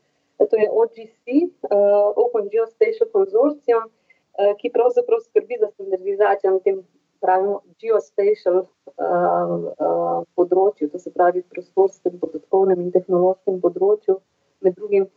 [0.43, 1.37] to je OGC,
[1.69, 6.83] uh, Open Geospatial Consortium, uh, ki pravzaprav skrbi za standardizacijo na tem
[7.23, 8.67] pravimo geospatial uh,
[8.99, 14.19] uh, področju, to se pravi prostorskem, podatkovnem in tehnološkem področju,
[14.63, 15.09] med drugim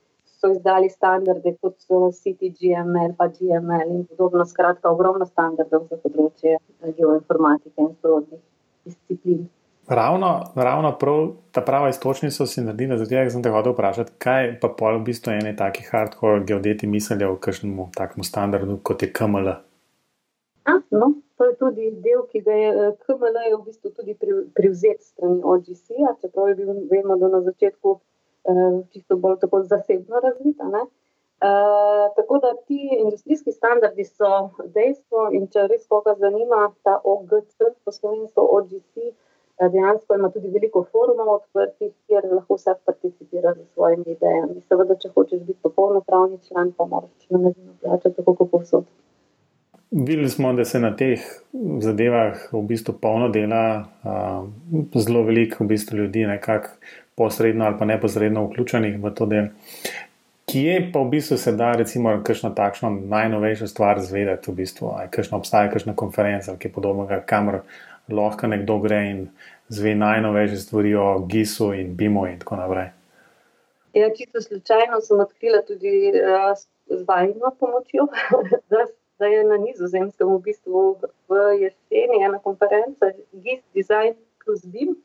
[0.46, 4.46] so izdali standarde, kot so CTGML, pa GML in podobno.
[4.46, 8.42] Skratka, ogromno standardov za področje eh, geoinformatike in sorodnih
[8.86, 9.46] disciplin.
[9.86, 14.56] Ravno, ravno prav, ta prava istočnica so si naredili, zato sem te hotel vprašati, kaj
[14.62, 19.12] pa pol v bistvu ene takih hardcore geodeti mislijo o kakšnem takemu standardu, kot je
[19.14, 19.52] KML.
[20.66, 24.18] A, no, to je tudi del, ki ga je eh, KML je v bistvu tudi
[24.54, 28.00] privzet strani OGC-a, čeprav je bil, vemo, da na začetku
[28.46, 30.64] Eh, čisto bolj tako zasebno razvita.
[31.46, 37.58] Uh, tako da ti industrijski standardi so dejstvo, in če res koga zanima, ta OGC,
[37.86, 44.16] poslovensko OGC, eh, dejansko ima tudi veliko forumov odprtih, kjer lahko vsak participira z svojimi
[44.16, 44.62] idejami.
[44.70, 48.88] Seveda, če hočeš biti popolnopravni član, pa moraš na nezino plačati, tako kot povsod.
[49.92, 51.22] Videli smo, da se na teh
[51.80, 54.48] zadevah v bistvu polno dela, uh,
[55.02, 56.70] zelo veliko v bistvu ljudi nekako
[57.16, 59.48] posredno ali pa neposredno vključenih v to del.
[60.52, 65.10] Kje pa v bistvu se da, recimo, kakšno takšno najnovejšo stvar zvedeti, v bistvu, ali
[65.12, 67.62] kakšno obstaja kakšna konferenca ali kaj podobnega, kamor
[68.10, 69.24] lahko nekdo gre in
[69.70, 72.92] zve najnovejše stvari o GIS-u in BIM-u in tako naprej.
[73.94, 76.52] Ja, čisto slučajno sem odkrila tudi uh,
[76.90, 78.08] z vajno pomočjo,
[78.70, 78.86] da,
[79.20, 80.82] da je na nizozemskem v bistvu
[81.30, 84.96] v jeseni ena konferenca GIS Design plus BIM.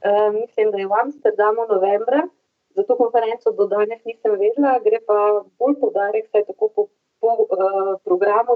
[0.00, 2.28] Eh, mislim, da je v Amsterdamu novembra.
[2.76, 6.82] Za to konferenco do danes nisem vedela, gre pa bolj poudarek, saj tako po,
[7.20, 8.54] po uh, programu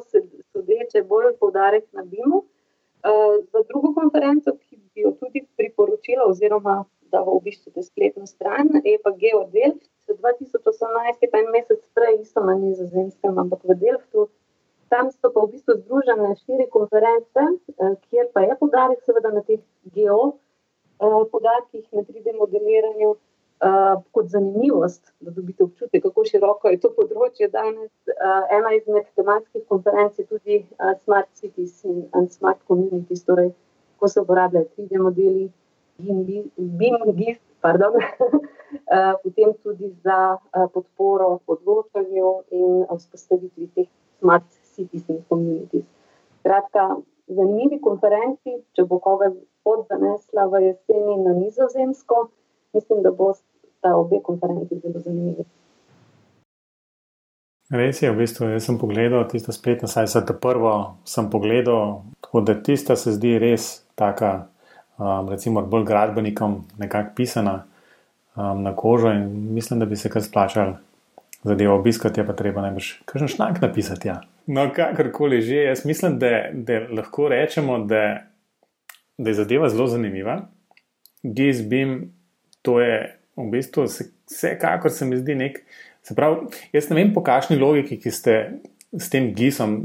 [0.52, 2.44] sodeče, bolj poudarek na BIM-u.
[3.02, 8.98] Uh, za drugo konferenco, ki bi jo tudi priporočila, oziroma da obiščete spletno stran, je
[9.02, 9.74] pa Geodel.
[10.12, 14.28] 2018 je pa en mesec prej, niso na nizozemskem, ampak v Delftu.
[14.92, 17.44] Tam so pa v bistvu združene štiri konference,
[18.08, 19.62] kjer pa je poudarek seveda na teh
[19.94, 20.36] geodel.
[21.02, 27.48] Eh, na 3D modeliranju uh, kot zanimivost, da dobite občutek, kako široko je to področje
[27.50, 27.90] danes.
[28.56, 30.60] Ena izmed tematskih konferenc je tudi
[31.04, 33.52] Smart Cities in, in Smart Communities, torej
[33.98, 35.48] ko se uporabljajo 3D modeli,
[36.02, 37.98] BIM, GIS, pardon,
[39.22, 40.38] potem tudi za
[40.74, 45.84] podporo področanju in vzpostavitvi teh Smart Cities in Communities.
[46.42, 46.88] Kratka,
[47.28, 49.30] zanimivi konferenci, če bo koga
[49.62, 52.28] pot zanesla v jeseni na Nizozemsko.
[52.72, 53.32] Mislim, da bo
[53.80, 55.44] ta obe konferenci zelo zanimivi.
[57.72, 62.02] Res je, v bistvu, jaz sem pogledal tisto spletno stran, za to prvo sem pogledal,
[62.20, 64.48] tako da tista se zdi res taka,
[64.98, 67.54] um, recimo, bolj gradbenikom, nekako pisana
[68.36, 70.74] um, na kožo in mislim, da bi se kar splačal
[71.42, 74.08] zadevo obiskati, je pa treba najbrž kakšen šnak napisati.
[74.08, 74.20] Ja.
[74.46, 78.32] No, kakorkoli že, jaz mislim, da, da lahko rečemo, da
[79.18, 80.48] da je zadeva zelo zanimiva.
[81.22, 82.12] GSBIM,
[82.62, 83.84] to je v bistvu
[84.30, 85.62] vsekakor se mi zdi nek.
[86.02, 88.36] Se pravi, jaz ne vem po kakšni logiki, ki ste
[88.98, 89.76] s tem GIS-om,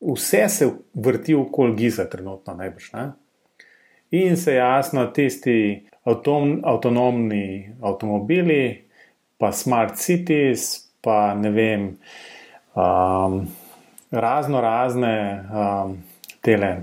[0.00, 2.92] vse se vrti okoli GIS-a, trenutno najbrž.
[2.94, 3.04] Ne?
[4.16, 8.88] In se jasno, tisti avtom, avtonomni avtomobili,
[9.38, 11.88] pa smart cities, pa ne vem,
[12.72, 13.42] um,
[14.10, 15.98] razno razne um,
[16.40, 16.76] tele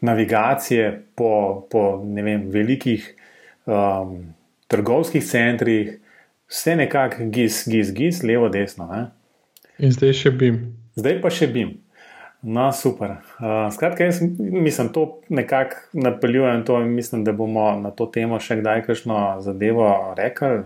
[0.00, 3.14] navigacije po, po vem, velikih
[3.66, 4.34] um,
[4.68, 5.98] trgovskih centrih,
[6.48, 8.86] vse nekako gis, gis, gis, levo, desno.
[8.92, 9.06] Ne?
[9.78, 10.60] In zdaj še bim.
[10.98, 11.78] Zdaj pa še bim.
[12.42, 13.18] No, super.
[13.36, 18.40] Uh, skratka, jaz mislim, to nekako napeljujem to in mislim, da bomo na to temo
[18.40, 20.62] še kdaj kakšno zadevo rekli.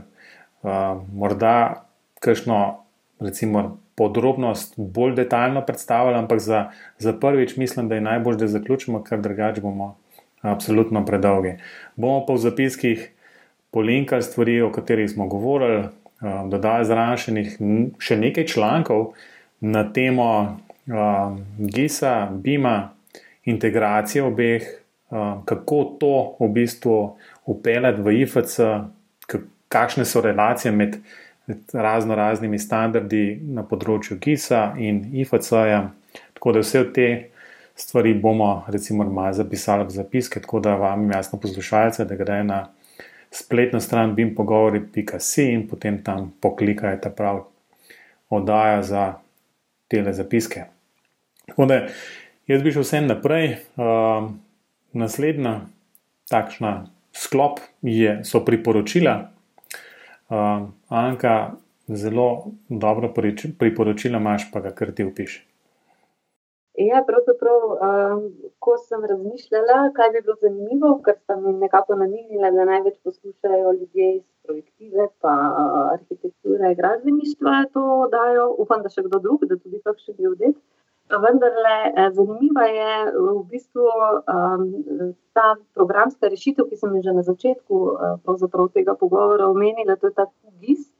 [0.65, 1.85] Uh, morda
[2.25, 2.61] kakšno,
[3.21, 9.03] recimo, podrobnost bolj detaljno predstavili, ampak za, za prvič mislim, da je najbolj, da zaključimo,
[9.03, 9.97] ker drugače bomo
[10.43, 11.57] absolutno predolgi.
[11.97, 13.11] Bomo pa v zapiskih
[13.71, 15.85] polinkali stvari, o katerih smo govorili,
[16.51, 17.57] dodali zrašenih
[17.99, 19.13] še nekaj člankov
[19.61, 20.29] na temo
[20.87, 22.91] um, GISA, BIMA,
[23.45, 24.67] integracije obeh,
[25.11, 26.99] um, kako to v bistvu
[27.47, 28.61] upeljati v IFC,
[29.69, 31.01] kakšne so relacije med
[31.73, 35.83] razno raznimi standardi na področju GISA in IFC-ja.
[36.35, 37.09] Tako da vse te
[37.77, 42.69] stvari bomo, recimo, malo zapisali v zapiske, tako da vam jasno poslušalce, da gre na
[43.35, 47.45] spletno stran bimpogovori.com in potem tam poklikajte prav
[48.31, 49.15] oddaja za
[49.89, 50.65] tele zapiske.
[51.47, 51.87] Tako da
[52.47, 53.57] jaz bi šel vse naprej.
[53.77, 54.31] Uh,
[54.93, 55.61] naslednja
[56.31, 59.31] takšna sklop je, so priporočila.
[60.29, 61.35] Uh, Anka,
[61.89, 62.29] zelo
[62.69, 63.13] dobro
[63.59, 65.43] priporočila imaš, pa ga kar ti upiši.
[66.75, 68.23] Ja, pravzaprav, um,
[68.59, 73.73] ko sem razmišljala, kaj bi bilo zanimivo, ker sem jim nekako namignila, da največ poslušajo
[73.73, 75.35] ljudje iz projektive, pa
[75.93, 77.85] arhitekture, gradbeništva, to
[78.17, 78.49] dajo.
[78.65, 80.51] Upam, da še kdo drug, da tudi kakšen ljudje.
[80.51, 80.84] Vendar,
[81.97, 87.75] eh, zanimiva je v bistvu um, ta programska rešitev, ki sem jo že na začetku
[87.77, 90.27] uh, tega pogovora omenila, to je ta
[90.61, 90.91] GIS.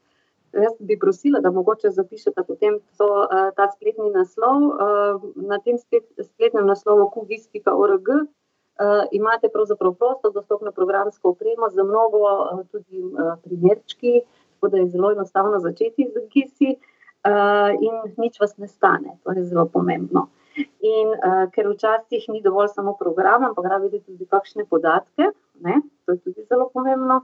[0.53, 4.55] Jaz bi prosila, da mogoče zapišete potem to, uh, ta spletni naslov.
[4.55, 11.83] Uh, na tem splet, spletnem naslovu kugis.org uh, imate pravzaprav prosto dostopno programsko opremo za
[11.83, 14.21] mnogo uh, tudi uh, primerčki,
[14.53, 16.94] tako da je zelo enostavno začeti z GIS-i uh,
[17.25, 19.17] in nič vas ne stane.
[19.23, 20.27] To je zelo pomembno.
[20.79, 25.31] In uh, ker včasih ni dovolj samo program, ampak radi vidite tudi kakšne podatke,
[25.65, 25.81] ne?
[26.05, 27.23] to je tudi zelo pomembno.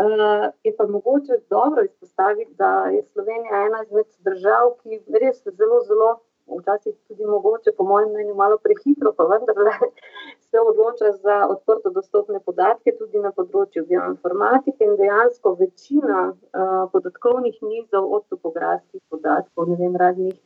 [0.00, 5.82] Uh, je pa mogoče dobro izpostaviti, da je Slovenija ena izmed držav, ki res zelo,
[5.88, 6.10] zelo,
[6.48, 9.74] včasih tudi mogoče, po mojem mnenju, malo prehitro, pa vendarle
[10.52, 17.56] se odloča za odprto dostopne podatke tudi na področju bioinformatike in dejansko večina uh, podatkovnih
[17.64, 20.36] nizov od topografskih podatkov, ne vem, raznih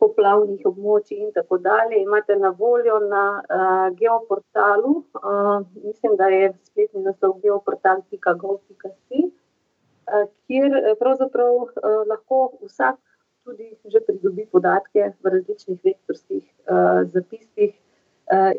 [0.00, 4.96] poplavnih območij in tako dalje, imate na voljo na uh, geoportalu.
[5.22, 12.98] Uh, mislim, da je spletni naslov geoportal.gov.si, uh, kjer pravzaprav uh, lahko vsak
[13.46, 17.85] tudi že pridobi podatke v različnih vektorskih uh, zapisih uh,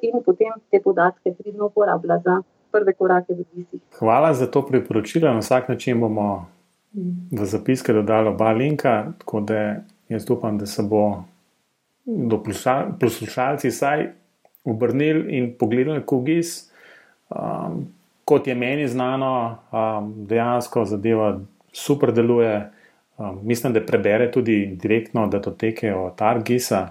[0.01, 3.81] in potem te podatke pridno uporablja za prve korake v visih.
[3.99, 5.33] Hvala za to priporočilo.
[5.33, 6.47] Na vsak način bomo
[7.31, 9.75] v zapiske dodali oba linka, tako da
[10.09, 11.23] jaz upam, da se bo
[12.05, 12.43] do
[12.99, 14.07] poslušalci vsaj
[14.63, 16.71] obrnili in pogledali kogis.
[17.29, 17.87] Um,
[18.25, 21.39] kot je meni znano, um, dejansko zadeva
[21.71, 22.69] super deluje.
[23.17, 26.87] Um, mislim, da prebere tudi direktno datoteke od Argisa.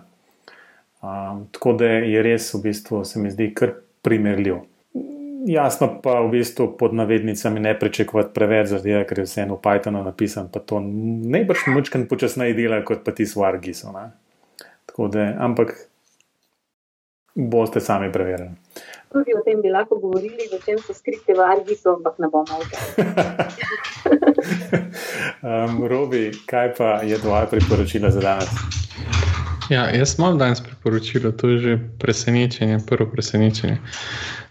[1.07, 4.57] Um, tako da je res, v bistvu, se mi zdi kar primerljiv.
[5.47, 10.03] Jasno pa v bistvu pod navednicami ne pričakovati preveč, zato ker je vseeno v Pythonu
[10.03, 13.93] napisan, pa to najbrž močkan počasneje dela kot pa ti v Argisu.
[14.97, 15.77] Da, ampak
[17.37, 18.51] boste sami preverili.
[19.13, 22.59] Tudi o tem bi lahko govorili, o čem so skriti v Argisu, ampak ne bomo.
[25.47, 28.51] um, Robi, kaj pa je tvoje priporočilo za danes?
[29.71, 33.79] Ja, jaz imam danes priporočilo, to je že presenečenje, prvo presenečenje.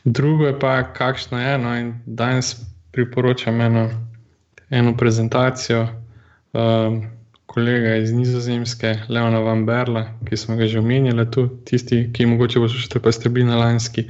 [0.04, 1.94] Drugo je pa, kakšno je eno.
[2.06, 2.56] Danes
[2.92, 3.90] priporočam eno,
[4.70, 5.88] eno prezentacijo
[6.54, 7.04] um,
[7.46, 12.60] kolega iz Nizozemske, Leona Van Berla, ki smo ga že omenjali tu, tisti, ki mogoče
[12.60, 14.10] poslušate, pa ste bili na lanski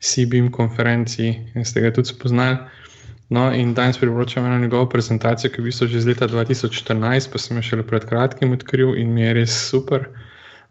[0.00, 2.58] CBM konferenci in ste ga tudi spoznali.
[3.30, 7.30] No, in danes priporočam eno njegovo prezentacijo, ki je v bistvu že iz leta 2014,
[7.32, 10.08] pa sem jo šele pred kratkim odkril in mi je res super,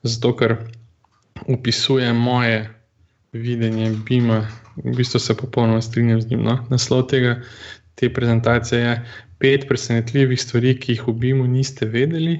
[0.03, 0.57] zato ker
[1.47, 2.69] opisuje moje
[3.33, 6.43] videnje Bima, v bistvu se popolnoma strinjam z njim.
[6.43, 6.57] No?
[6.69, 7.41] Naslov tega,
[7.95, 9.05] te prezentacije je
[9.39, 12.39] pet presenetljivih stvari, ki jih v Bimu niste vedeli.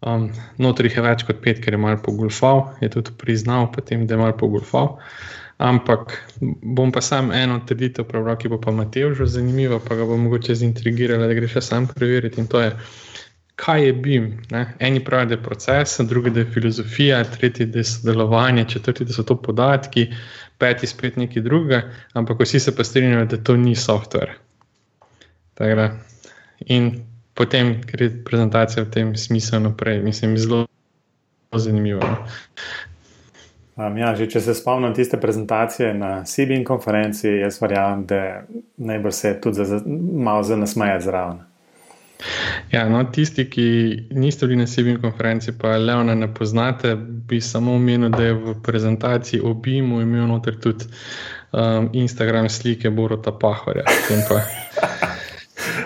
[0.00, 4.14] Um, Notri je več kot pet, ker je malo pogulfal, je tudi priznal, potem, da
[4.14, 4.96] je malo pogulfal.
[5.58, 6.14] Ampak
[6.62, 10.22] bom pa sam eno trditev prebral, ki bo pa Matej že zanimivo, pa ga bom
[10.22, 12.38] mogoče zintrigirala, da greš sam preveriti.
[12.38, 12.70] In to je,
[13.58, 14.26] kaj je BIM.
[14.50, 14.74] Ne?
[14.78, 19.12] Eni pravijo, da je proces, drugi, da je filozofija, tretji, da je sodelovanje, četrti, da
[19.12, 20.06] so to podatki,
[20.58, 24.38] peti spet nekaj drugega, ampak vsi se pa strinjajo, da to ni software.
[25.54, 25.92] Takrat.
[26.66, 26.92] In
[27.34, 30.66] potem gre prezentacija v tem smislu naprej, mislim, zelo,
[31.50, 32.14] zelo zanimivo.
[33.78, 38.22] Um, ja, že, če se spomnim tiste prezentacije na CBN konferenci, jaz verjamem, da
[38.76, 41.47] najbolj se tudi za, malo za nasmeje zraven.
[42.72, 43.66] Ja, no, tisti, ki
[44.10, 48.54] niste bili na sebi konferenci, pa Leona ne poznate, bi samo omenil, da je v
[48.62, 50.84] prezentaciji obimu imel noter tudi
[51.52, 53.84] um, Instagram slike Borota Pahorja.
[54.28, 54.40] Pa,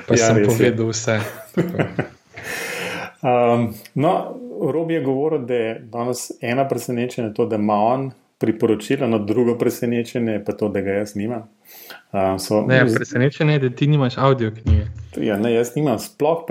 [0.08, 1.20] pa ja, sem povedal vse.
[3.28, 4.14] um, no,
[4.72, 9.58] Rob je govoril, da je danes ena presenečenja to, da ima on priporočila, no drugo
[9.58, 11.44] presenečenje pa to, da ga jaz nimam.
[12.12, 15.01] Uh, so, ne, presenečenje je, da ti nimaš audio knjige.
[15.16, 16.46] Ja, ne, jaz nimam sploh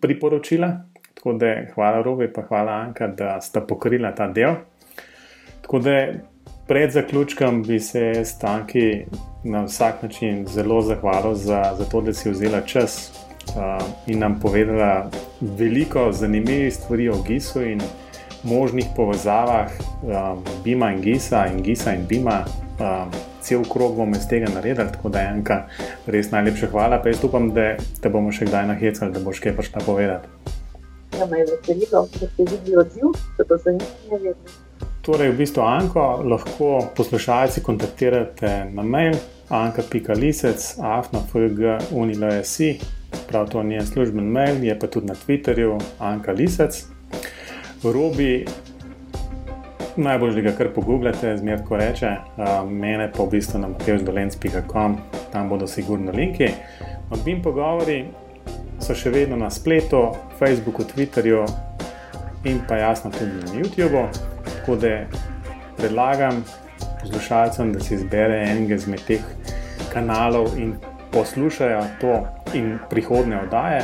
[0.00, 0.72] priporočila,
[1.14, 4.54] tako da hvala Robi, pa hvala Anka, da sta pokrila ta del.
[5.62, 5.94] Tako da
[6.66, 9.04] pred zaključkom bi se stanki
[9.44, 13.12] na vsak način zelo zahvalil za, za to, da si vzela čas
[13.56, 17.80] uh, in nam povedala veliko zanimivih stvari o Gisu in
[18.42, 19.70] možnih povezavah
[20.02, 22.44] um, Bima in Gisa in Gisa in Bima.
[22.80, 25.60] Um, cel krog bomo iz tega naredili, tako da je enka
[26.06, 27.00] res najlepša hvala.
[27.02, 30.56] Pa jaz upam, da te bomo še kdaj nahecali, da boš kaj prišla povedati.
[31.18, 34.34] Ja, me je veselilo, da ste videli odziv, da to zanimivo.
[35.02, 39.16] Torej, v bistvu Anko lahko poslušalci kontaktirate na mail
[39.50, 42.78] anka.lisec, afnafg, unilasi,
[43.28, 46.84] prav to ni služben mail, je pa tudi na Twitterju Anka Lisec.
[47.84, 48.44] Robi,
[49.96, 52.10] najbolj že ga kar pogooglate, zmeraj ko reče,
[52.68, 54.96] mene pa v bistvu na matevždolenc.com,
[55.32, 56.50] tam bodo sigurno linki.
[57.10, 58.04] Odbim pogovori
[58.80, 61.44] so še vedno na spletu, Facebooku, Twitterju
[62.44, 64.06] in pa jasno tudi na YouTubu.
[64.44, 64.94] Tako da
[65.76, 66.44] predlagam
[67.00, 69.24] poslušalcem, da si izbere enega izmed teh
[69.92, 70.76] kanalov in
[71.12, 72.14] poslušajo to
[72.54, 73.82] in prihodne oddaje.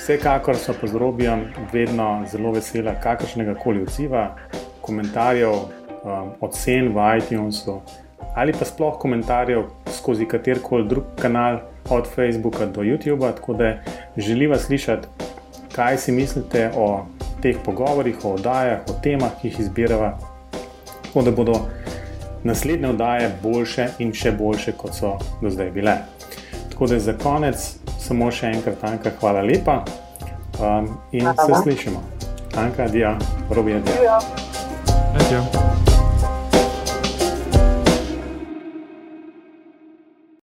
[0.00, 4.34] Vsekakor so z Robijem vedno zelo vesela kakršnega koli odziva,
[4.80, 7.80] komentarjev, um, ocen v iTunesu
[8.34, 11.58] ali pa sploh komentarjev skozi katerkoli drug kanal,
[11.90, 13.32] od Facebooka do YouTuba.
[13.34, 13.74] Tako da
[14.16, 15.08] želiva slišati,
[15.72, 17.06] kaj si mislite o
[17.42, 20.18] teh pogovorih, o oddajah, o temah, ki jih izbirava,
[21.02, 21.60] tako da bodo
[22.44, 25.96] naslednje oddaje boljše in še boljše, kot so do zdaj bile.
[26.70, 29.84] Tako da za konec samo še enkrat, Anka, hvala lepa
[30.60, 31.46] um, in hvala.
[31.46, 32.02] se slišimo.
[32.56, 33.16] Anka, adijo,
[33.50, 34.49] robi adijo.
[35.14, 35.89] Adijo.